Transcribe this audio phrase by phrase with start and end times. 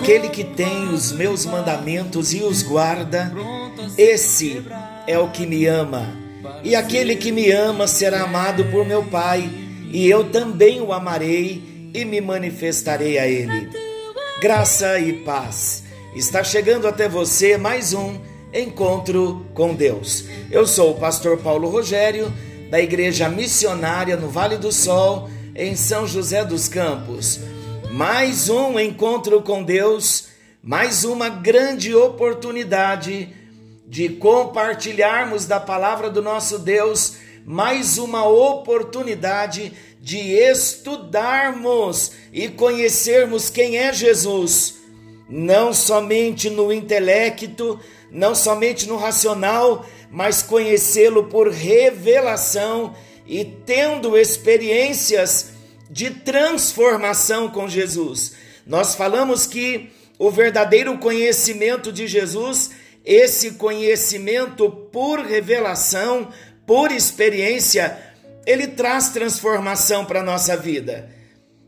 [0.00, 3.30] Aquele que tem os meus mandamentos e os guarda,
[3.98, 4.64] esse
[5.06, 6.16] é o que me ama.
[6.64, 9.50] E aquele que me ama será amado por meu Pai,
[9.92, 13.68] e eu também o amarei e me manifestarei a ele.
[14.40, 15.84] Graça e paz.
[16.16, 18.18] Está chegando até você mais um
[18.54, 20.24] encontro com Deus.
[20.50, 22.32] Eu sou o pastor Paulo Rogério,
[22.70, 27.38] da Igreja Missionária no Vale do Sol, em São José dos Campos.
[27.92, 30.28] Mais um encontro com Deus,
[30.62, 33.34] mais uma grande oportunidade
[33.84, 43.78] de compartilharmos da palavra do nosso Deus, mais uma oportunidade de estudarmos e conhecermos quem
[43.78, 44.76] é Jesus,
[45.28, 52.94] não somente no intelecto, não somente no racional, mas conhecê-lo por revelação
[53.26, 55.58] e tendo experiências
[55.90, 58.34] de transformação com Jesus.
[58.64, 62.70] Nós falamos que o verdadeiro conhecimento de Jesus,
[63.04, 66.28] esse conhecimento por revelação,
[66.64, 67.98] por experiência,
[68.46, 71.10] ele traz transformação para a nossa vida.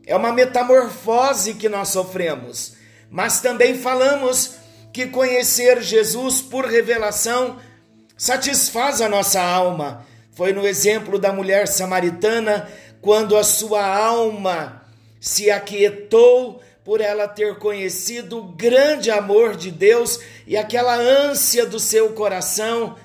[0.05, 2.73] É uma metamorfose que nós sofremos.
[3.09, 4.55] Mas também falamos
[4.93, 7.57] que conhecer Jesus por revelação
[8.17, 10.05] satisfaz a nossa alma.
[10.35, 12.67] Foi no exemplo da mulher samaritana,
[13.03, 14.81] quando a sua alma
[15.19, 21.81] se aquietou por ela ter conhecido o grande amor de Deus e aquela ânsia do
[21.81, 22.95] seu coração.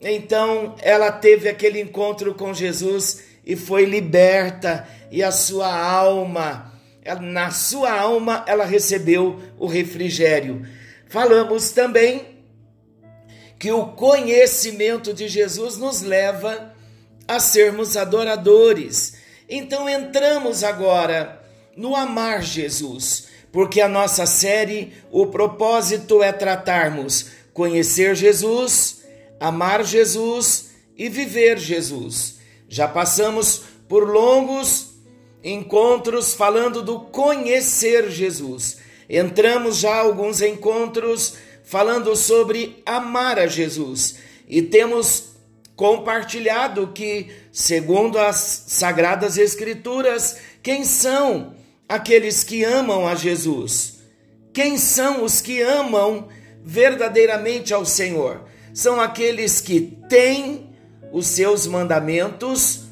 [0.00, 6.72] Então ela teve aquele encontro com Jesus e foi liberta, e a sua alma,
[7.20, 10.64] na sua alma, ela recebeu o refrigério.
[11.08, 12.38] Falamos também
[13.58, 16.72] que o conhecimento de Jesus nos leva
[17.26, 19.18] a sermos adoradores.
[19.50, 21.42] Então entramos agora
[21.76, 29.02] no amar Jesus, porque a nossa série, o propósito é tratarmos conhecer Jesus,
[29.40, 32.38] amar Jesus e viver Jesus.
[32.68, 34.90] Já passamos por longos
[35.42, 38.78] encontros falando do conhecer Jesus.
[39.08, 41.34] Entramos já alguns encontros
[41.64, 44.16] falando sobre amar a Jesus
[44.48, 45.29] e temos
[45.80, 51.54] compartilhado que, segundo as sagradas escrituras, quem são
[51.88, 54.02] aqueles que amam a Jesus?
[54.52, 56.28] Quem são os que amam
[56.62, 58.44] verdadeiramente ao Senhor?
[58.74, 60.68] São aqueles que têm
[61.14, 62.82] os seus mandamentos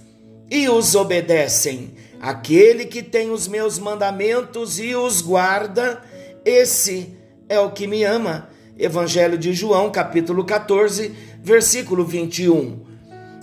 [0.50, 1.92] e os obedecem.
[2.18, 6.02] Aquele que tem os meus mandamentos e os guarda,
[6.42, 7.14] esse
[7.50, 8.48] é o que me ama.
[8.78, 11.12] Evangelho de João, capítulo 14,
[11.42, 12.86] versículo 21.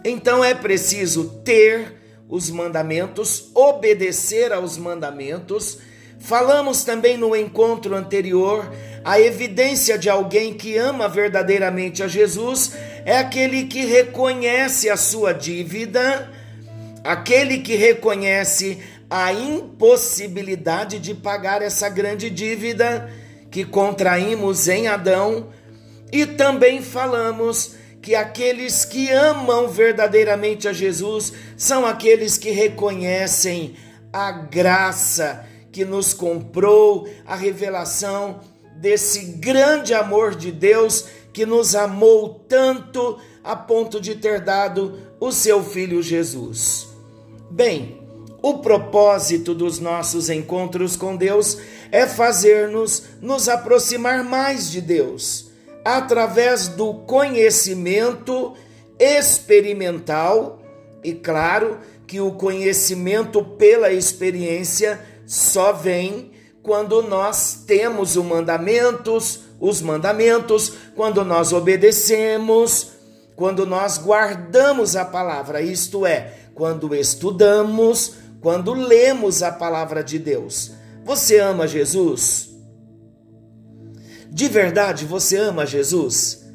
[0.04, 1.94] Então é preciso ter
[2.30, 5.80] os mandamentos, obedecer aos mandamentos.
[6.20, 8.72] Falamos também no encontro anterior
[9.04, 12.74] a evidência de alguém que ama verdadeiramente a Jesus
[13.06, 16.32] é aquele que reconhece a sua dívida,
[17.04, 23.08] aquele que reconhece a impossibilidade de pagar essa grande dívida
[23.52, 25.50] que contraímos em Adão,
[26.12, 33.76] e também falamos que aqueles que amam verdadeiramente a Jesus são aqueles que reconhecem
[34.14, 38.42] a graça que nos comprou, a revelação
[38.76, 45.32] desse grande amor de Deus que nos amou tanto a ponto de ter dado o
[45.32, 46.88] seu filho Jesus.
[47.50, 48.00] Bem,
[48.40, 51.58] o propósito dos nossos encontros com Deus
[51.92, 55.45] é fazer-nos nos aproximar mais de Deus,
[55.86, 58.56] através do conhecimento
[58.98, 60.60] experimental,
[61.04, 61.78] e claro
[62.08, 66.32] que o conhecimento pela experiência só vem
[66.64, 72.94] quando nós temos os mandamentos, os mandamentos, quando nós obedecemos,
[73.36, 80.72] quando nós guardamos a palavra, isto é, quando estudamos, quando lemos a palavra de Deus.
[81.04, 82.55] Você ama Jesus?
[84.30, 86.46] De verdade, você ama Jesus?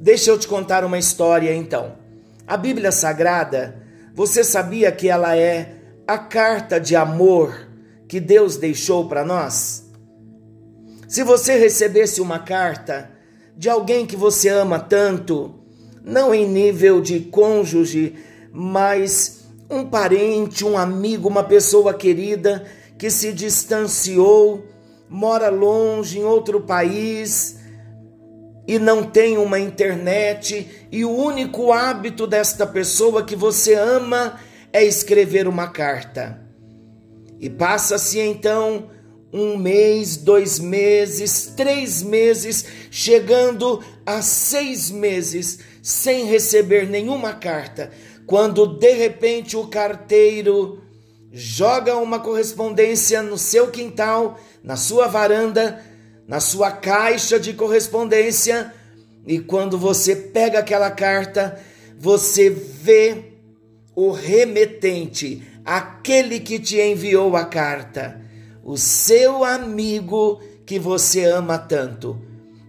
[0.00, 1.96] Deixa eu te contar uma história então.
[2.46, 3.82] A Bíblia Sagrada,
[4.14, 5.74] você sabia que ela é
[6.06, 7.68] a carta de amor
[8.06, 9.86] que Deus deixou para nós?
[11.08, 13.10] Se você recebesse uma carta
[13.56, 15.54] de alguém que você ama tanto,
[16.04, 18.14] não em nível de cônjuge,
[18.52, 22.64] mas um parente, um amigo, uma pessoa querida
[22.96, 24.64] que se distanciou,
[25.08, 27.58] mora longe em outro país
[28.66, 34.38] e não tem uma internet, e o único hábito desta pessoa que você ama
[34.70, 36.38] é escrever uma carta.
[37.40, 38.90] E passa-se então
[39.32, 47.90] um mês, dois meses, três meses, chegando a seis meses sem receber nenhuma carta,
[48.26, 50.82] quando de repente o carteiro
[51.32, 55.82] joga uma correspondência no seu quintal, na sua varanda,
[56.26, 58.70] na sua caixa de correspondência,
[59.26, 61.58] e quando você pega aquela carta,
[61.98, 63.32] você vê
[63.96, 68.20] o remetente, aquele que te enviou a carta,
[68.62, 72.20] o seu amigo que você ama tanto.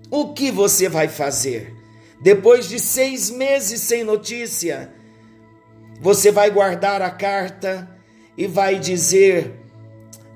[0.10, 1.76] O que você vai fazer?
[2.22, 4.90] Depois de seis meses sem notícia,
[6.00, 7.90] você vai guardar a carta
[8.38, 9.54] e vai dizer: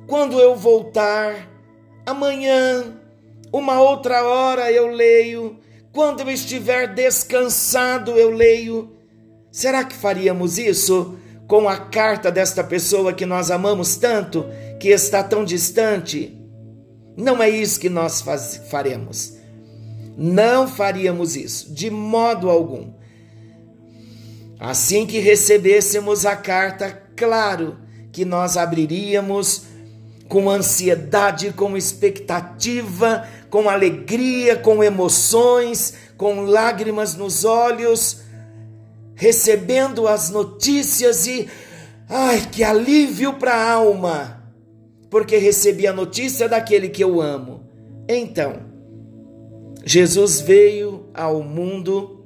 [0.06, 1.53] quando eu voltar,
[2.06, 2.94] amanhã,
[3.52, 5.60] uma outra hora eu leio,
[5.92, 8.92] quando eu estiver descansado eu leio.
[9.52, 11.18] Será que faríamos isso
[11.48, 14.46] com a carta desta pessoa que nós amamos tanto,
[14.80, 16.36] que está tão distante?
[17.16, 19.38] Não é isso que nós faz, faremos.
[20.18, 22.92] Não faríamos isso, de modo algum.
[24.60, 27.78] Assim que recebêssemos a carta, claro
[28.12, 29.64] que nós abriríamos
[30.28, 38.22] com ansiedade, com expectativa, com alegria, com emoções, com lágrimas nos olhos,
[39.16, 41.48] recebendo as notícias e
[42.10, 44.44] ai, que alívio para a alma,
[45.10, 47.70] porque recebi a notícia daquele que eu amo.
[48.08, 48.74] Então,
[49.86, 52.26] Jesus veio ao mundo,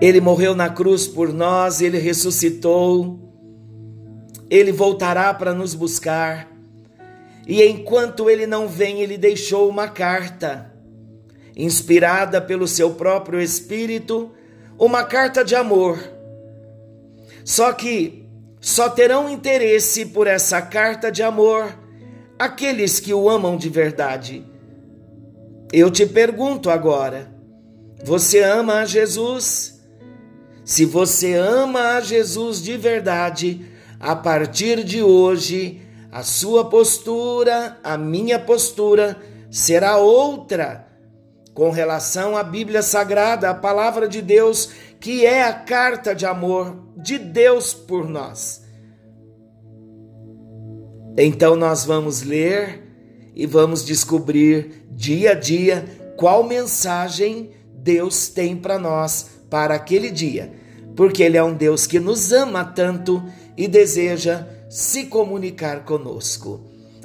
[0.00, 3.25] ele morreu na cruz por nós, ele ressuscitou
[4.50, 6.48] ele voltará para nos buscar.
[7.46, 10.72] E enquanto ele não vem, ele deixou uma carta,
[11.56, 14.32] inspirada pelo seu próprio espírito,
[14.78, 15.98] uma carta de amor.
[17.44, 18.26] Só que
[18.60, 21.78] só terão interesse por essa carta de amor
[22.38, 24.44] aqueles que o amam de verdade.
[25.72, 27.30] Eu te pergunto agora:
[28.04, 29.80] você ama a Jesus?
[30.64, 33.64] Se você ama a Jesus de verdade,
[33.98, 39.16] a partir de hoje, a sua postura, a minha postura
[39.50, 40.86] será outra
[41.54, 44.70] com relação à Bíblia Sagrada, a palavra de Deus,
[45.00, 48.62] que é a carta de amor de Deus por nós.
[51.16, 52.82] Então nós vamos ler
[53.34, 55.84] e vamos descobrir dia a dia
[56.16, 60.52] qual mensagem Deus tem para nós para aquele dia,
[60.94, 63.22] porque Ele é um Deus que nos ama tanto
[63.56, 66.60] e deseja se comunicar conosco.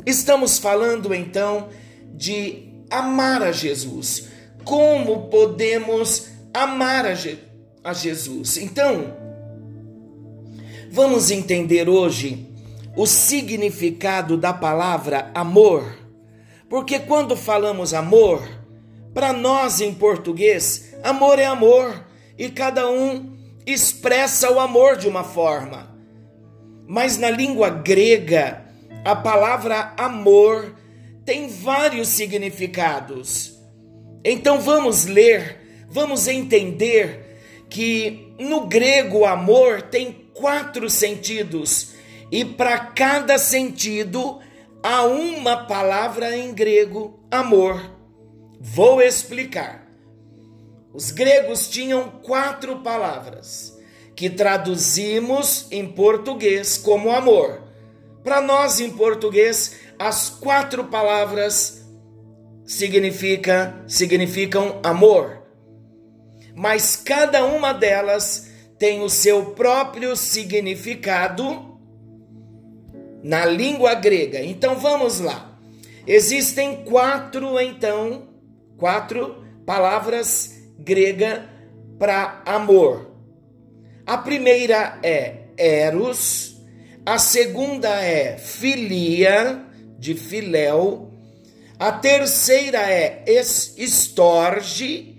[0.06, 1.70] Estamos falando então
[2.14, 4.28] de amar a Jesus.
[4.64, 7.40] Como podemos amar a, Je
[7.84, 8.58] a Jesus?
[8.58, 9.16] Então,
[10.92, 12.48] vamos entender hoje
[12.96, 15.98] o significado da palavra amor.
[16.70, 18.42] Porque quando falamos amor,
[19.14, 22.06] para nós em português, amor é amor
[22.38, 25.91] e cada um expressa o amor de uma forma.
[26.92, 28.66] Mas na língua grega,
[29.06, 30.76] a palavra amor
[31.24, 33.58] tem vários significados.
[34.26, 41.94] Então vamos ler, vamos entender que no grego amor tem quatro sentidos
[42.30, 44.42] e para cada sentido
[44.84, 47.90] há uma palavra em grego amor.
[48.60, 49.88] Vou explicar.
[50.94, 53.71] Os gregos tinham quatro palavras
[54.22, 57.64] que traduzimos em português como amor.
[58.24, 61.84] Para nós, em português, as quatro palavras
[62.64, 65.42] significa, significam amor.
[66.54, 68.48] Mas cada uma delas
[68.78, 71.80] tem o seu próprio significado
[73.24, 74.40] na língua grega.
[74.40, 75.58] Então vamos lá.
[76.06, 78.30] Existem quatro, então,
[78.78, 81.50] quatro palavras grega
[81.98, 83.11] para amor.
[84.06, 86.58] A primeira é Eros,
[87.06, 89.64] a segunda é Filia,
[89.98, 91.12] de Filéu,
[91.78, 95.18] a terceira é Estorge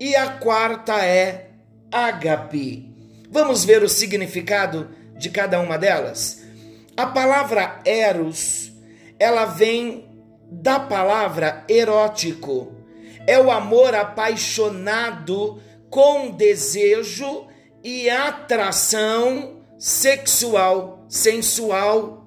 [0.00, 1.50] e a quarta é
[1.92, 2.90] Agape.
[3.30, 6.42] Vamos ver o significado de cada uma delas?
[6.96, 8.72] A palavra Eros,
[9.18, 10.06] ela vem
[10.50, 12.72] da palavra erótico.
[13.26, 17.46] É o amor apaixonado com desejo
[17.84, 22.26] e atração sexual, sensual.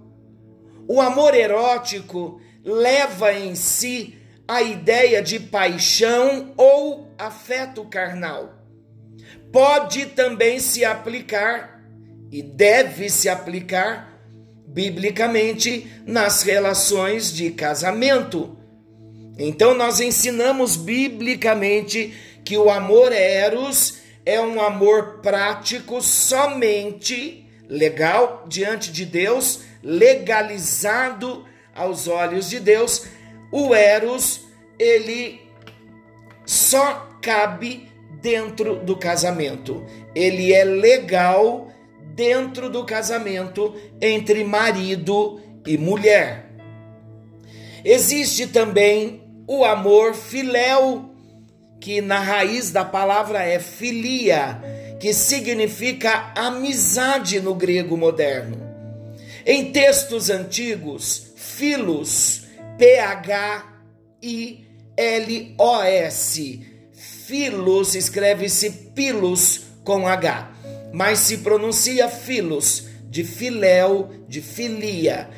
[0.88, 4.16] O amor erótico leva em si
[4.48, 8.54] a ideia de paixão ou afeto carnal.
[9.52, 11.82] Pode também se aplicar
[12.32, 14.14] e deve se aplicar
[14.68, 18.56] biblicamente nas relações de casamento.
[19.40, 22.14] Então nós ensinamos biblicamente
[22.46, 32.10] que o amor eros é um amor prático somente legal diante de Deus, legalizado aos
[32.10, 33.06] olhos de Deus.
[33.54, 34.42] O eros,
[34.78, 35.40] ele
[36.46, 37.90] só cabe
[38.22, 39.86] dentro do casamento.
[40.14, 41.72] Ele é legal
[42.14, 46.52] dentro do casamento entre marido e mulher.
[47.82, 51.16] Existe também o amor filéu
[51.80, 54.62] que na raiz da palavra é filia,
[55.00, 58.58] que significa amizade no grego moderno.
[59.46, 62.42] Em textos antigos, filos,
[62.78, 63.68] P-H-I-L-O-S,
[67.26, 70.52] filos escreve-se pilos com H,
[70.92, 75.30] mas se pronuncia filos, de filéu, de filia.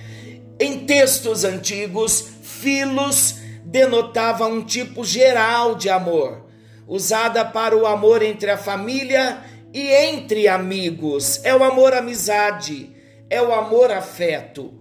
[0.59, 3.38] Em textos antigos, filos
[3.69, 6.47] denotava um tipo geral de amor,
[6.87, 11.39] usada para o amor entre a família e entre amigos.
[11.43, 12.95] É o amor amizade,
[13.29, 14.73] é o amor afeto.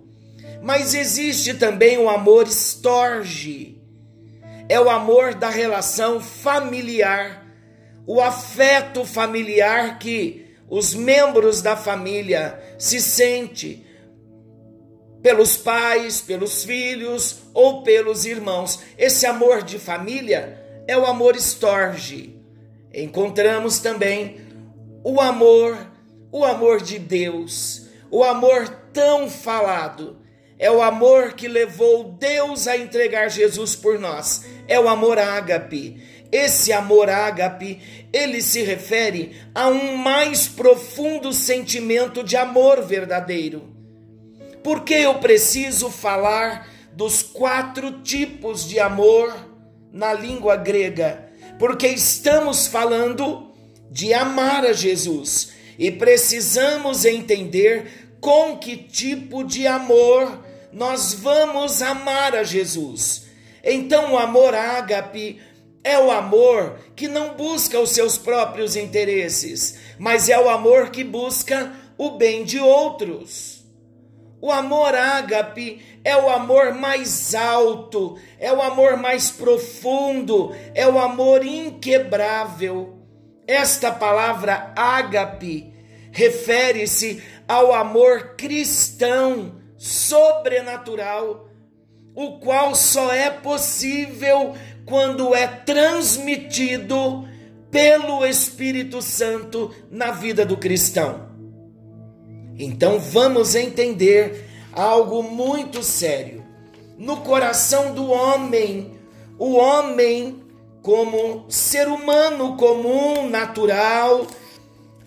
[0.62, 3.78] Mas existe também o amor estorge.
[4.71, 7.47] É o amor da relação familiar,
[8.07, 13.87] o afeto familiar que os membros da família se sente
[15.23, 18.79] pelos pais, pelos filhos ou pelos irmãos.
[18.97, 22.41] Esse amor de família é o amor estorge.
[22.95, 24.41] Encontramos também
[25.03, 25.77] o amor,
[26.31, 30.19] o amor de Deus, o amor tão falado.
[30.57, 34.45] É o amor que levou Deus a entregar Jesus por nós.
[34.69, 36.00] É o amor ágape.
[36.31, 43.79] Esse amor ágape, ele se refere a um mais profundo sentimento de amor verdadeiro
[44.62, 49.33] por que eu preciso falar dos quatro tipos de amor
[49.93, 51.31] na língua grega?
[51.57, 53.52] Porque estamos falando
[53.88, 62.35] de amar a Jesus e precisamos entender com que tipo de amor nós vamos amar
[62.35, 63.26] a Jesus.
[63.62, 65.40] Então, o amor ágape
[65.85, 71.05] é o amor que não busca os seus próprios interesses, mas é o amor que
[71.05, 73.59] busca o bem de outros.
[74.40, 80.99] O amor ágape é o amor mais alto, é o amor mais profundo, é o
[80.99, 82.97] amor inquebrável.
[83.47, 85.71] Esta palavra ágape
[86.11, 91.50] refere-se ao amor cristão, sobrenatural,
[92.15, 94.55] o qual só é possível
[94.87, 97.29] quando é transmitido
[97.71, 101.29] pelo Espírito Santo na vida do cristão.
[102.59, 104.48] Então vamos entender
[104.79, 106.45] algo muito sério.
[106.97, 108.97] No coração do homem,
[109.37, 110.41] o homem,
[110.83, 114.27] como ser humano comum, natural,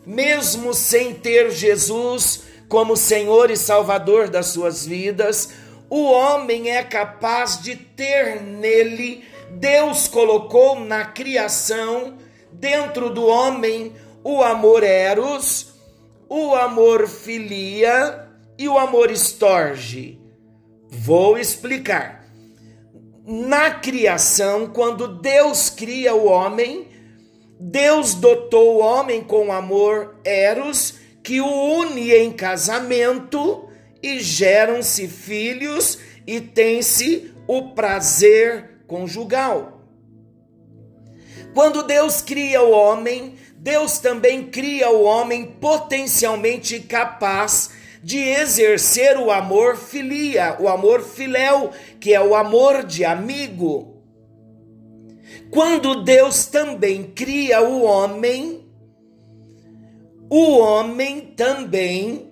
[0.06, 5.50] mesmo sem ter Jesus como Senhor e Salvador das suas vidas,
[5.90, 12.18] o homem é capaz de ter nele, Deus colocou na criação,
[12.52, 15.74] dentro do homem, o amor eros,
[16.30, 18.31] o amor filia
[18.62, 20.20] e o amor estorge.
[20.88, 22.24] Vou explicar.
[23.26, 26.88] Na criação, quando Deus cria o homem,
[27.60, 33.68] Deus dotou o homem com amor eros que o une em casamento
[34.02, 39.82] e geram-se filhos e tem-se o prazer conjugal.
[41.56, 49.30] Quando Deus cria o homem, Deus também cria o homem potencialmente capaz de exercer o
[49.30, 54.02] amor filia, o amor filéu, que é o amor de amigo.
[55.52, 58.66] Quando Deus também cria o homem,
[60.30, 62.32] o homem também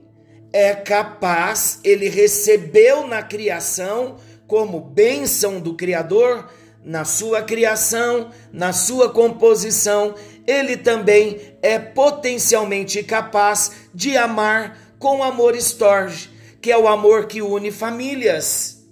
[0.52, 6.50] é capaz, ele recebeu na criação como bênção do Criador,
[6.84, 10.16] na sua criação, na sua composição,
[10.48, 16.30] ele também é potencialmente capaz de amar com amor estorge,
[16.62, 18.86] que é o amor que une famílias.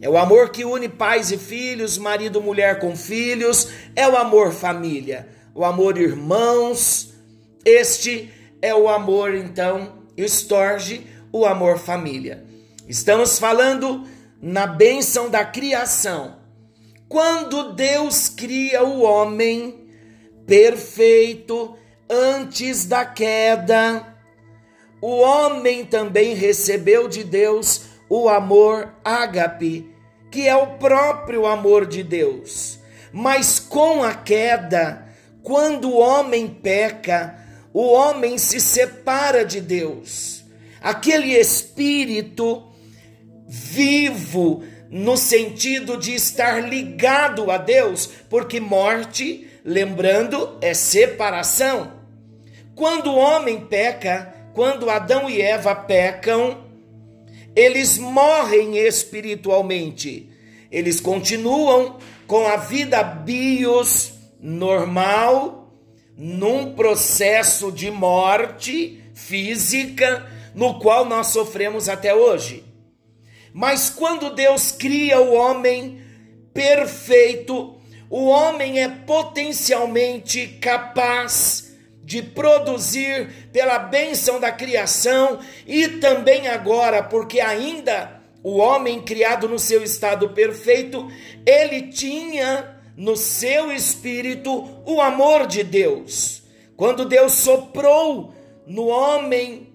[0.00, 4.52] É o amor que une pais e filhos, marido, mulher com filhos, é o amor
[4.52, 7.14] família, o amor irmãos,
[7.64, 12.44] Este é o amor, então, estorge o amor família.
[12.88, 14.06] Estamos falando
[14.40, 16.36] na bênção da criação.
[17.08, 19.86] Quando Deus cria o homem
[20.46, 21.76] perfeito
[22.08, 24.07] antes da queda,
[25.00, 29.94] o homem também recebeu de Deus o amor ágape,
[30.30, 32.78] que é o próprio amor de Deus.
[33.12, 35.06] Mas com a queda,
[35.42, 37.38] quando o homem peca,
[37.72, 40.44] o homem se separa de Deus.
[40.80, 42.64] Aquele espírito
[43.46, 51.92] vivo, no sentido de estar ligado a Deus, porque morte, lembrando, é separação.
[52.74, 56.64] Quando o homem peca, quando Adão e Eva pecam,
[57.54, 60.30] eles morrem espiritualmente.
[60.70, 65.72] Eles continuam com a vida bios normal,
[66.16, 72.64] num processo de morte física, no qual nós sofremos até hoje.
[73.52, 76.00] Mas quando Deus cria o homem
[76.52, 77.76] perfeito,
[78.10, 81.67] o homem é potencialmente capaz
[82.08, 89.58] de produzir pela bênção da criação e também agora, porque ainda o homem criado no
[89.58, 91.06] seu estado perfeito,
[91.44, 94.50] ele tinha no seu espírito
[94.86, 96.44] o amor de Deus.
[96.78, 98.32] Quando Deus soprou
[98.66, 99.74] no homem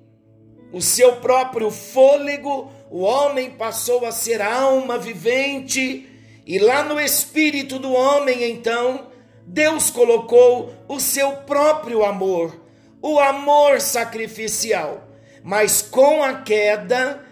[0.71, 6.09] o seu próprio fôlego, o homem passou a ser alma vivente,
[6.47, 9.12] e lá no espírito do homem, então,
[9.45, 12.59] Deus colocou o seu próprio amor,
[13.01, 15.07] o amor sacrificial.
[15.43, 17.23] Mas com a queda,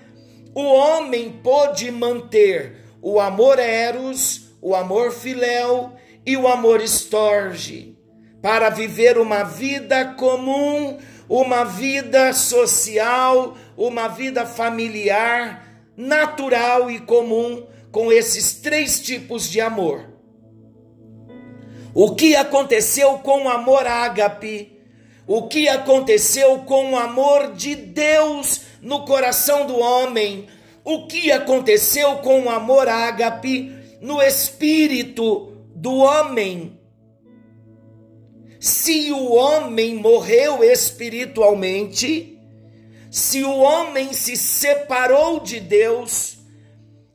[0.53, 5.94] o homem pôde manter o amor eros, o amor filéu
[6.25, 7.98] e o amor estorge,
[8.42, 15.66] para viver uma vida comum, uma vida social, uma vida familiar,
[15.98, 20.11] natural e comum, com esses três tipos de amor.
[21.94, 24.80] O que aconteceu com o amor ágape?
[25.27, 30.48] O que aconteceu com o amor de Deus no coração do homem?
[30.84, 36.80] O que aconteceu com o amor ágape no espírito do homem?
[38.60, 42.40] Se o homem morreu espiritualmente,
[43.10, 46.38] se o homem se separou de Deus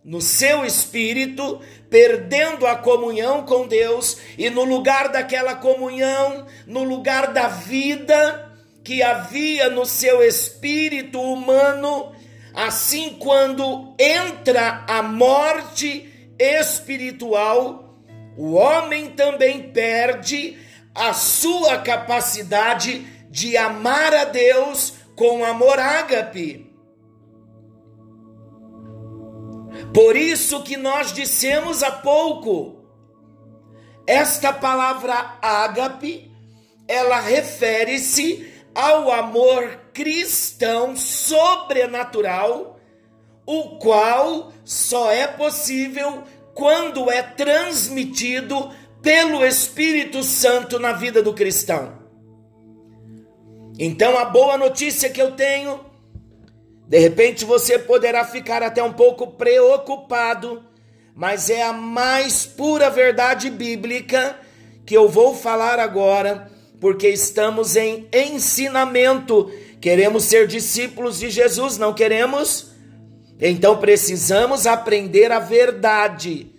[0.05, 7.33] no seu espírito, perdendo a comunhão com Deus, e no lugar daquela comunhão, no lugar
[7.33, 12.12] da vida que havia no seu espírito humano,
[12.55, 17.96] assim quando entra a morte espiritual,
[18.37, 20.59] o homem também perde
[20.94, 26.65] a sua capacidade de amar a Deus com amor ágape.
[29.97, 32.85] Por isso que nós dissemos há pouco,
[34.07, 36.31] esta palavra ágape,
[36.87, 42.79] ela refere-se ao amor cristão sobrenatural,
[43.47, 52.03] o qual só é possível quando é transmitido pelo Espírito Santo na vida do cristão.
[53.79, 55.86] Então, a boa notícia que eu tenho
[56.88, 60.62] de repente você poderá ficar até um pouco preocupado,
[61.14, 64.38] mas é a mais pura verdade bíblica
[64.85, 66.49] que eu vou falar agora,
[66.81, 69.51] porque estamos em ensinamento.
[69.81, 72.68] Queremos ser discípulos de Jesus, não queremos?
[73.40, 76.53] Então precisamos aprender a verdade.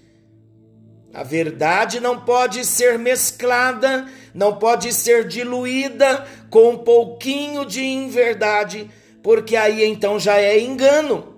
[1.14, 8.90] A verdade não pode ser mesclada, não pode ser diluída com um pouquinho de inverdade
[9.28, 11.36] porque aí então já é engano.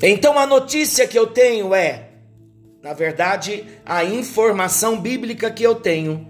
[0.00, 2.10] Então a notícia que eu tenho é,
[2.80, 6.24] na verdade, a informação bíblica que eu tenho.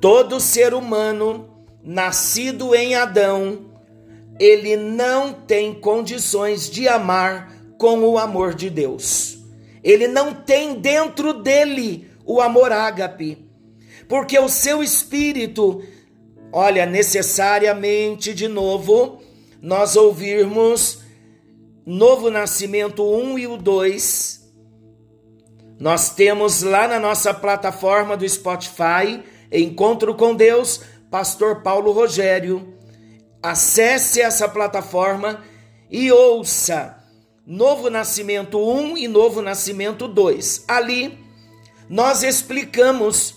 [0.00, 1.50] Todo ser humano
[1.82, 3.72] nascido em Adão,
[4.38, 9.36] ele não tem condições de amar com o amor de Deus.
[9.82, 13.36] Ele não tem dentro dele o amor ágape,
[14.06, 15.82] porque o seu espírito
[16.52, 19.20] olha, necessariamente de novo
[19.60, 21.00] nós ouvirmos
[21.84, 24.44] Novo Nascimento 1 e o 2.
[25.78, 30.80] Nós temos lá na nossa plataforma do Spotify, Encontro com Deus,
[31.10, 32.74] Pastor Paulo Rogério.
[33.42, 35.44] Acesse essa plataforma
[35.90, 36.96] e ouça
[37.46, 40.64] Novo Nascimento 1 e Novo Nascimento 2.
[40.66, 41.18] Ali
[41.88, 43.36] nós explicamos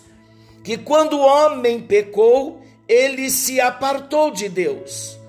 [0.63, 2.59] que quando o homem pecou,
[2.89, 5.19] ele se apartou de Deus.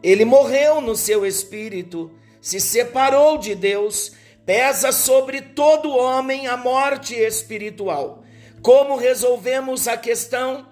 [0.00, 4.12] Ele morreu no seu espírito, se separou de Deus,
[4.46, 8.22] pesa sobre todo homem a morte espiritual.
[8.62, 10.66] Como resolvemos a questão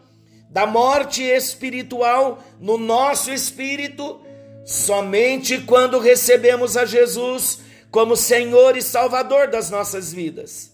[0.49, 4.21] da morte espiritual no nosso espírito?
[4.65, 10.73] Somente quando recebemos a Jesus como Senhor e Salvador das nossas vidas.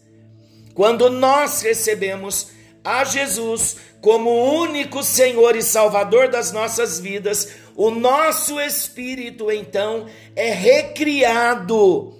[0.75, 2.49] Quando nós recebemos
[2.85, 10.51] a Jesus como único Senhor e Salvador das nossas vidas, o nosso espírito então é
[10.51, 12.13] recriado.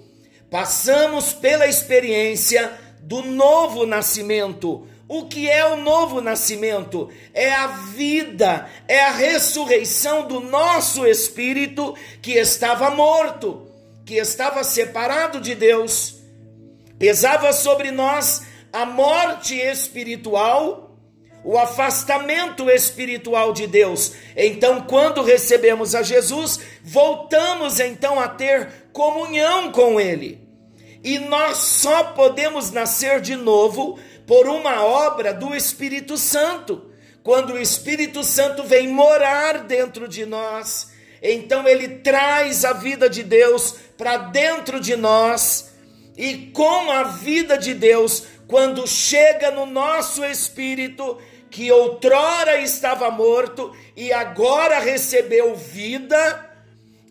[0.49, 4.87] Passamos pela experiência do novo nascimento.
[5.09, 7.09] O que é o novo nascimento?
[7.33, 13.67] É a vida, é a ressurreição do nosso espírito que estava morto,
[14.05, 16.15] que estava separado de Deus.
[16.97, 20.82] Pesava sobre nós a morte espiritual,
[21.43, 24.13] o afastamento espiritual de Deus.
[24.35, 30.41] Então, quando recebemos a Jesus, voltamos então a ter comunhão com Ele.
[31.03, 36.89] E nós só podemos nascer de novo por uma obra do Espírito Santo.
[37.21, 43.23] Quando o Espírito Santo vem morar dentro de nós, então ele traz a vida de
[43.23, 45.71] Deus para dentro de nós,
[46.17, 51.17] e com a vida de Deus, quando chega no nosso espírito,
[51.53, 56.49] que outrora estava morto e agora recebeu vida,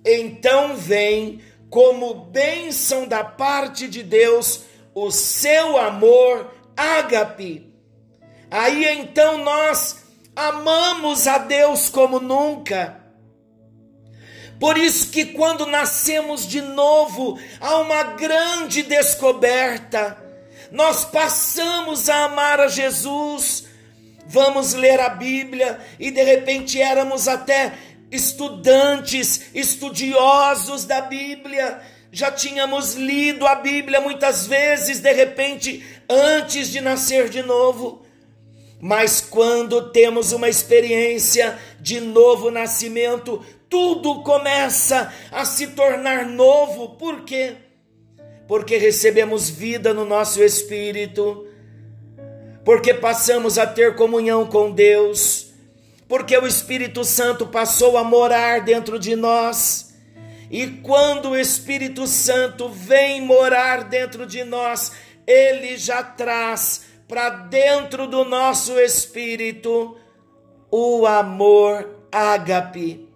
[0.05, 7.73] então vem como bênção da parte de Deus o seu amor ágape.
[8.51, 10.03] Aí então nós
[10.35, 13.01] amamos a Deus como nunca.
[14.59, 20.21] Por isso que quando nascemos de novo, há uma grande descoberta.
[20.73, 23.71] Nós passamos a amar a Jesus.
[24.33, 27.75] Vamos ler a Bíblia e de repente éramos até
[28.11, 36.81] estudantes, estudiosos da Bíblia, já tínhamos lido a Bíblia muitas vezes, de repente, antes de
[36.81, 38.07] nascer de novo.
[38.81, 46.97] Mas quando temos uma experiência de novo nascimento, tudo começa a se tornar novo.
[46.97, 47.57] Por quê?
[48.49, 51.47] Porque recebemos vida no nosso espírito,
[52.65, 55.53] porque passamos a ter comunhão com Deus,
[56.09, 59.95] porque o Espírito Santo passou a morar dentro de nós.
[60.51, 64.93] E quando o Espírito Santo vem morar dentro de nós,
[65.27, 69.97] ele já traz para dentro do nosso espírito
[70.71, 73.09] o amor ágape,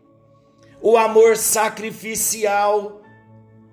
[0.81, 3.03] o amor sacrificial,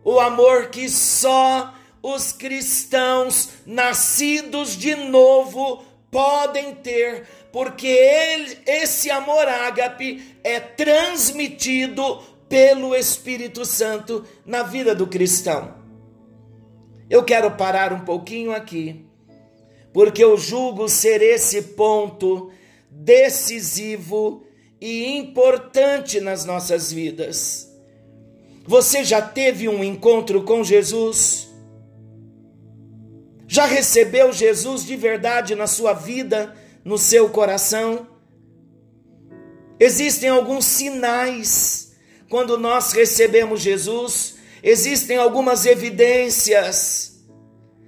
[0.03, 9.47] o amor que só os cristãos nascidos de novo podem ter, porque ele, esse amor
[9.47, 15.75] ágape é transmitido pelo Espírito Santo na vida do cristão.
[17.09, 19.05] Eu quero parar um pouquinho aqui,
[19.93, 22.51] porque eu julgo ser esse ponto
[22.91, 24.43] decisivo
[24.79, 27.71] e importante nas nossas vidas.
[28.65, 31.52] Você já teve um encontro com Jesus?
[33.47, 38.07] Já recebeu Jesus de verdade na sua vida, no seu coração?
[39.79, 41.93] Existem alguns sinais
[42.29, 47.23] quando nós recebemos Jesus, existem algumas evidências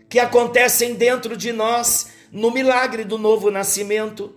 [0.08, 4.36] que acontecem dentro de nós no milagre do novo nascimento.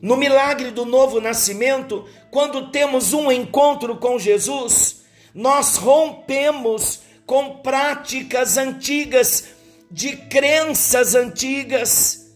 [0.00, 5.02] No milagre do novo nascimento, quando temos um encontro com Jesus,
[5.34, 9.48] nós rompemos com práticas antigas,
[9.90, 12.32] de crenças antigas,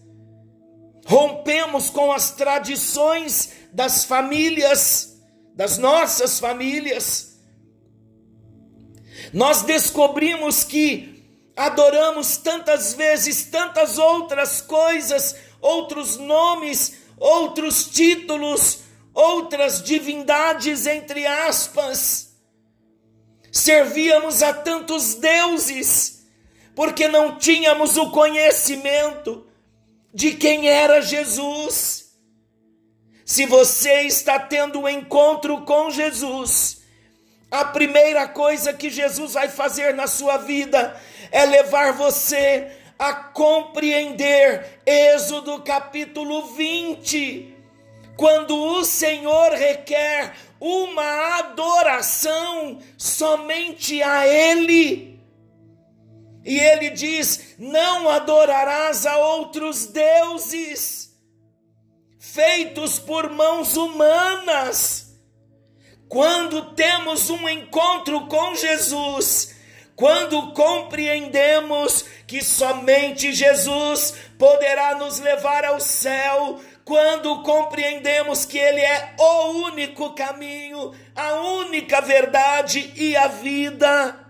[1.07, 5.15] rompemos com as tradições das famílias
[5.55, 7.39] das nossas famílias.
[9.33, 11.13] Nós descobrimos que
[11.57, 18.81] adoramos tantas vezes tantas outras coisas, outros nomes, outros títulos,
[19.15, 22.35] outras divindades, entre aspas.
[23.53, 26.24] Servíamos a tantos deuses,
[26.75, 29.47] porque não tínhamos o conhecimento
[30.13, 32.13] de quem era Jesus.
[33.25, 36.83] Se você está tendo um encontro com Jesus,
[37.51, 44.81] a primeira coisa que Jesus vai fazer na sua vida é levar você a compreender
[44.87, 47.55] Êxodo capítulo 20,
[48.17, 55.14] quando o Senhor requer uma adoração somente a Ele.
[56.45, 61.05] E ele diz: Não adorarás a outros deuses
[62.19, 65.15] feitos por mãos humanas.
[66.09, 69.55] Quando temos um encontro com Jesus,
[69.97, 79.15] quando compreendemos que somente Jesus poderá nos levar ao céu, quando compreendemos que Ele é
[79.19, 84.24] o único caminho, a única verdade e a vida,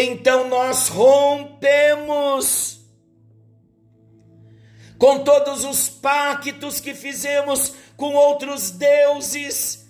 [0.00, 2.80] então nós rompemos
[4.98, 9.86] com todos os pactos que fizemos com outros deuses,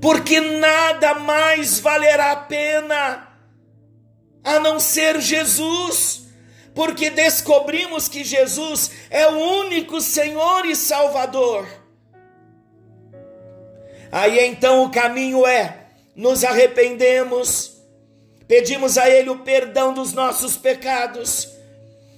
[0.00, 3.28] porque nada mais valerá a pena
[4.42, 6.20] a não ser Jesus
[6.74, 11.68] porque descobrimos que Jesus é o único Senhor e Salvador.
[14.12, 17.79] Aí então o caminho é: nos arrependemos,
[18.50, 21.48] pedimos a Ele o perdão dos nossos pecados,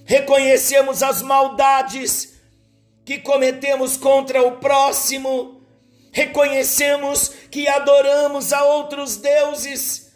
[0.06, 2.40] reconhecemos as maldades
[3.04, 5.60] que cometemos contra o próximo,
[6.10, 10.10] reconhecemos que adoramos a outros deuses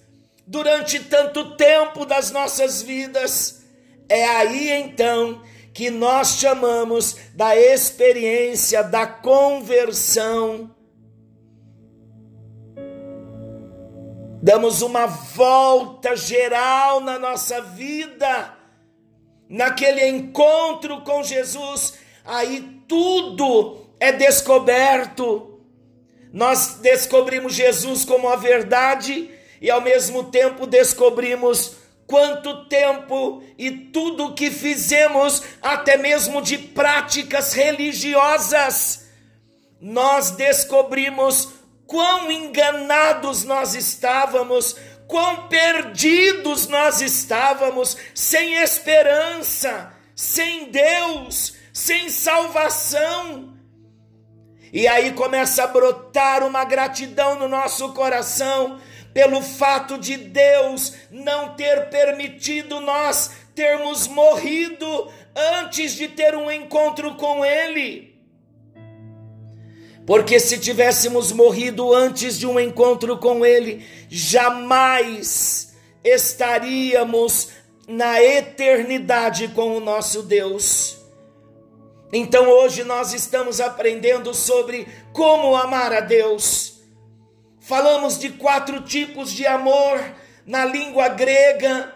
[0.47, 3.67] durante tanto tempo das nossas vidas.
[4.09, 5.43] É aí então
[5.75, 10.75] que nós chamamos da experiência da conversão.
[14.47, 18.57] Damos uma volta geral na nossa vida,
[19.49, 25.59] naquele encontro com Jesus, aí tudo é descoberto.
[26.33, 29.29] Nós descobrimos Jesus como a verdade
[29.61, 37.53] e ao mesmo tempo descobrimos quanto tempo e tudo que fizemos, até mesmo de práticas
[37.53, 39.09] religiosas,
[39.81, 41.56] nós descobrimos
[41.87, 53.55] quão enganados nós estávamos, quão perdidos nós estávamos, sem esperança, sem Deus, sem salvação.
[54.73, 58.81] E aí começa a brotar uma gratidão no nosso coração
[59.15, 67.15] pelo fato de Deus não ter permitido nós termos morrido antes de ter um encontro
[67.15, 68.16] com Ele.
[70.07, 77.49] Porque se tivéssemos morrido antes de um encontro com Ele, jamais estaríamos
[77.89, 80.99] na eternidade com o nosso Deus.
[82.13, 86.77] Então hoje nós estamos aprendendo sobre como amar a Deus
[87.67, 90.01] Falamos de quatro tipos de amor
[90.47, 91.93] na língua grega.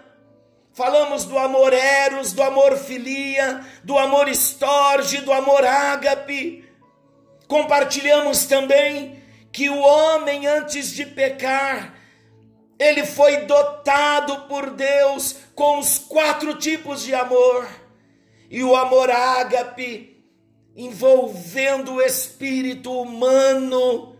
[0.73, 6.68] Falamos do amor eros, do amor filia, do amor estorge, do amor ágape.
[7.50, 11.96] Compartilhamos também que o homem antes de pecar,
[12.78, 17.66] ele foi dotado por Deus com os quatro tipos de amor.
[18.48, 20.24] E o amor ágape
[20.76, 24.14] envolvendo o espírito humano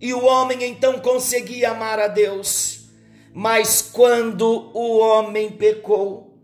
[0.00, 2.86] e o homem então conseguia amar a Deus.
[3.34, 6.34] Mas quando o homem pecou,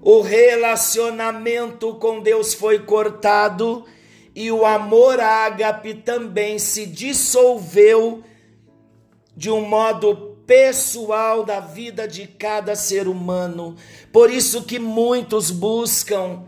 [0.00, 3.84] o relacionamento com Deus foi cortado
[4.36, 8.22] e o amor ágape também se dissolveu
[9.34, 13.76] de um modo pessoal da vida de cada ser humano.
[14.12, 16.44] Por isso que muitos buscam,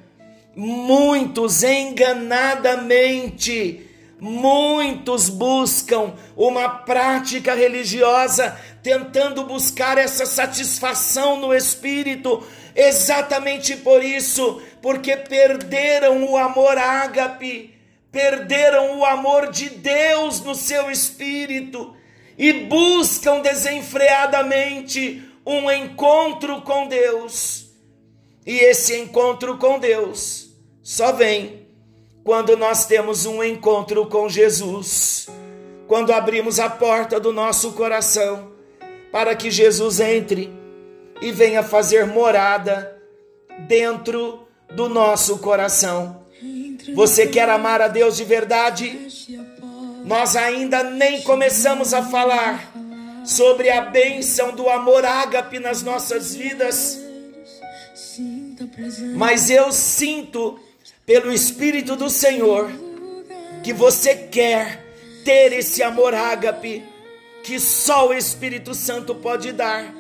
[0.55, 3.87] muitos enganadamente,
[4.21, 12.43] Muitos buscam uma prática religiosa tentando buscar essa satisfação no espírito,
[12.75, 17.78] exatamente por isso, porque perderam o amor ágape,
[18.19, 21.95] perderam o amor de Deus no seu espírito
[22.37, 27.71] e buscam desenfreadamente um encontro com Deus.
[28.45, 30.51] E esse encontro com Deus
[30.83, 31.69] só vem
[32.25, 35.29] quando nós temos um encontro com Jesus,
[35.87, 38.51] quando abrimos a porta do nosso coração
[39.13, 40.53] para que Jesus entre
[41.23, 43.01] e venha fazer morada
[43.69, 44.41] dentro
[44.75, 46.27] do nosso coração.
[46.95, 49.09] Você quer amar a Deus de verdade?
[50.05, 52.73] Nós ainda nem começamos a falar
[53.25, 56.99] sobre a bênção do amor ágape nas nossas vidas.
[59.15, 60.59] Mas eu sinto
[61.05, 62.71] pelo Espírito do Senhor,
[63.63, 64.85] que você quer
[65.25, 66.85] ter esse amor ágape
[67.43, 69.95] que só o Espírito Santo pode dar.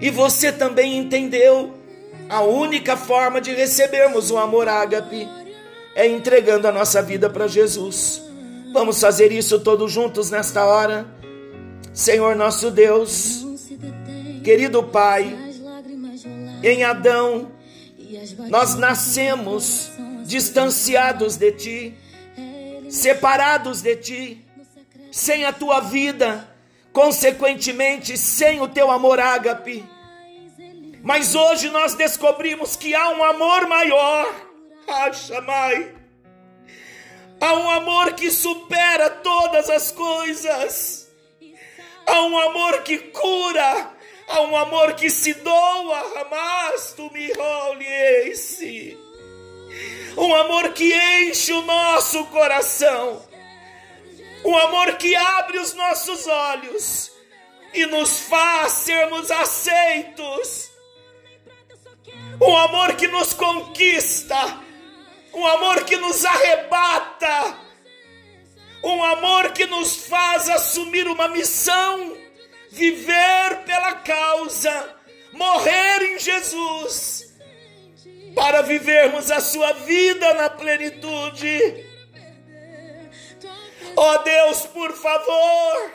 [0.00, 1.74] E você também entendeu
[2.28, 5.26] a única forma de recebermos o amor ágape
[5.98, 8.22] é entregando a nossa vida para Jesus.
[8.72, 11.04] Vamos fazer isso todos juntos nesta hora.
[11.92, 13.44] Senhor nosso Deus,
[14.44, 15.36] querido Pai,
[16.62, 17.50] em Adão
[18.48, 19.90] nós nascemos
[20.24, 21.94] distanciados de ti,
[22.88, 24.46] separados de ti,
[25.10, 26.48] sem a tua vida,
[26.92, 29.84] consequentemente sem o teu amor ágape.
[31.02, 34.47] Mas hoje nós descobrimos que há um amor maior.
[34.88, 35.94] Ah, chamai.
[37.40, 41.10] Há um amor que supera todas as coisas.
[42.06, 43.92] Há um amor que cura.
[44.26, 46.26] Há um amor que se doa.
[46.30, 47.30] Mas tu me
[48.30, 48.98] esse.
[50.16, 53.22] Um amor que enche o nosso coração.
[54.44, 57.12] Um amor que abre os nossos olhos
[57.74, 60.70] e nos faz sermos aceitos.
[62.40, 64.67] Um amor que nos conquista
[65.38, 67.56] um amor que nos arrebata,
[68.82, 72.16] um amor que nos faz assumir uma missão,
[72.70, 74.96] viver pela causa,
[75.32, 77.32] morrer em Jesus,
[78.34, 81.86] para vivermos a sua vida na plenitude.
[83.94, 85.92] Ó oh Deus, por favor,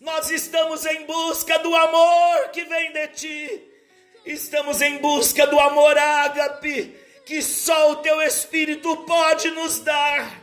[0.00, 3.62] nós estamos em busca do amor que vem de ti,
[4.26, 10.42] estamos em busca do amor ágape que só o teu Espírito pode nos dar.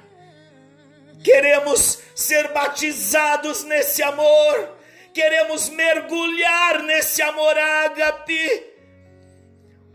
[1.21, 4.77] Queremos ser batizados nesse amor,
[5.13, 8.63] queremos mergulhar nesse amor ágape,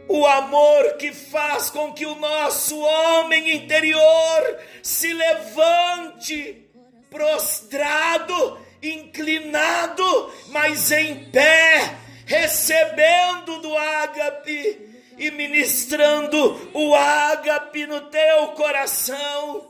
[0.07, 6.68] o amor que faz com que o nosso homem interior se levante,
[7.09, 19.66] prostrado, inclinado, mas em pé, recebendo do ágape e ministrando o ágape no teu coração.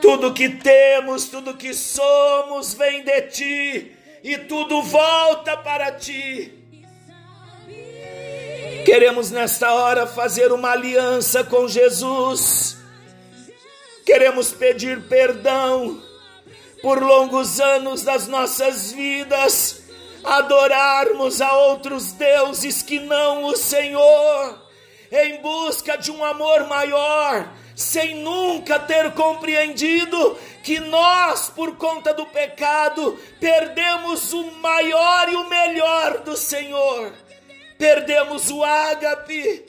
[0.00, 6.54] Tudo que temos, tudo que somos vem de ti e tudo volta para ti.
[8.84, 12.78] Queremos nesta hora fazer uma aliança com Jesus.
[14.06, 16.02] Queremos pedir perdão
[16.80, 19.77] por longos anos das nossas vidas
[20.24, 24.68] adorarmos a outros deuses que não o Senhor,
[25.10, 32.26] em busca de um amor maior, sem nunca ter compreendido que nós, por conta do
[32.26, 37.12] pecado, perdemos o maior e o melhor do Senhor,
[37.78, 39.64] perdemos o ágape,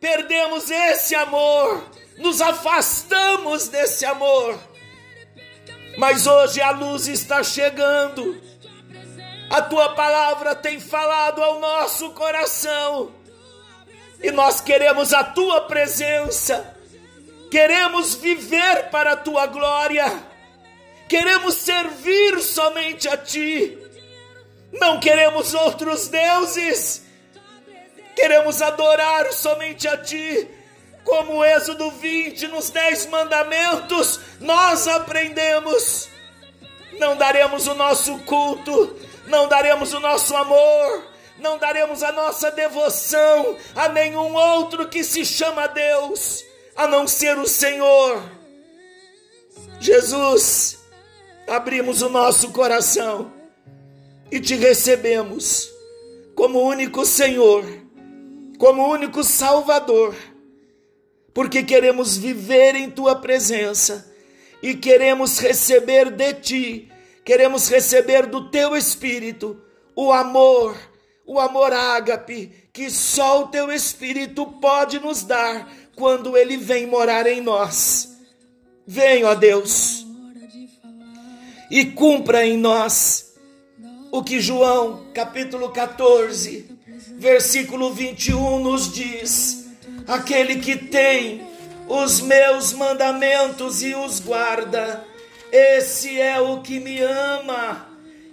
[0.00, 1.84] perdemos esse amor,
[2.18, 4.58] nos afastamos desse amor.
[5.98, 8.40] Mas hoje a luz está chegando
[9.52, 13.12] a tua palavra tem falado ao nosso coração.
[14.22, 16.74] E nós queremos a tua presença.
[17.50, 20.10] Queremos viver para a tua glória.
[21.06, 23.76] Queremos servir somente a ti.
[24.72, 27.02] Não queremos outros deuses.
[28.16, 30.48] Queremos adorar somente a ti.
[31.04, 36.08] Como o Êxodo 20, nos Dez Mandamentos, nós aprendemos.
[36.98, 41.04] Não daremos o nosso culto não daremos o nosso amor,
[41.38, 46.44] não daremos a nossa devoção a nenhum outro que se chama Deus,
[46.76, 48.22] a não ser o Senhor.
[49.80, 50.78] Jesus,
[51.46, 53.32] abrimos o nosso coração
[54.30, 55.68] e te recebemos
[56.34, 57.64] como único Senhor,
[58.58, 60.14] como único Salvador,
[61.34, 64.10] porque queremos viver em tua presença
[64.62, 66.91] e queremos receber de ti
[67.24, 69.60] queremos receber do teu espírito
[69.94, 70.76] o amor,
[71.26, 77.26] o amor ágape, que só o teu espírito pode nos dar quando ele vem morar
[77.26, 78.16] em nós.
[78.86, 80.06] Vem, ó Deus,
[81.70, 83.32] e cumpra em nós
[84.10, 86.66] o que João, capítulo 14,
[87.16, 89.70] versículo 21 nos diz:
[90.06, 91.46] aquele que tem
[91.88, 95.04] os meus mandamentos e os guarda,
[95.52, 97.86] esse é o que me ama,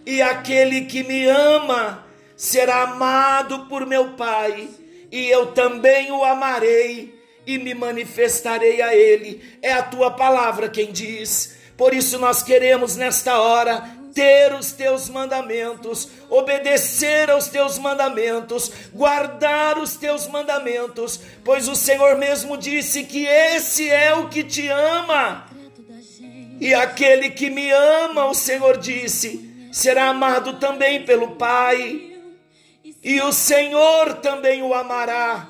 [0.05, 2.05] e aquele que me ama
[2.37, 4.69] será amado por meu Pai,
[5.11, 7.13] e eu também o amarei
[7.45, 9.43] e me manifestarei a ele.
[9.61, 11.57] É a tua palavra quem diz.
[11.75, 19.77] Por isso nós queremos nesta hora ter os teus mandamentos, obedecer aos teus mandamentos, guardar
[19.77, 25.48] os teus mandamentos, pois o Senhor mesmo disse que esse é o que te ama.
[26.59, 32.17] E aquele que me ama, o Senhor disse, será amado também pelo Pai.
[33.03, 35.47] E o Senhor também o amará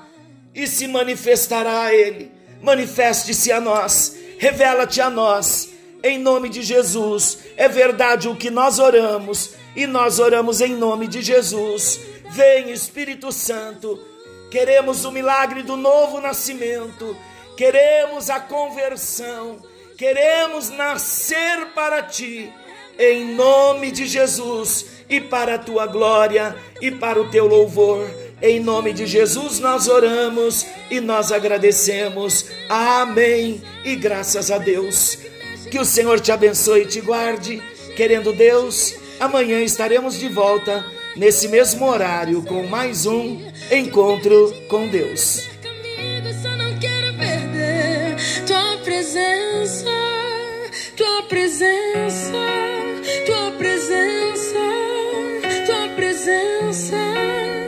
[0.54, 2.32] e se manifestará a ele.
[2.62, 5.70] Manifeste-se a nós, revela-te a nós,
[6.04, 7.40] em nome de Jesus.
[7.58, 12.00] É verdade o que nós oramos e nós oramos em nome de Jesus.
[12.32, 14.00] Vem, Espírito Santo,
[14.52, 17.16] queremos o milagre do novo nascimento
[17.60, 19.60] queremos a conversão,
[20.00, 22.50] queremos nascer para ti,
[22.98, 28.10] em nome de Jesus e para a tua glória e para o teu louvor.
[28.42, 32.46] Em nome de Jesus nós oramos e nós agradecemos.
[32.70, 33.62] Amém.
[33.84, 35.18] E graças a Deus.
[35.70, 37.62] Que o Senhor te abençoe e te guarde.
[37.98, 40.86] Querendo Deus, amanhã estaremos de volta
[41.18, 45.59] nesse mesmo horário com mais um encontro com Deus.
[49.20, 49.92] presença,
[50.96, 52.46] tua presença,
[53.26, 54.60] tua presença,
[55.66, 57.59] tua presença.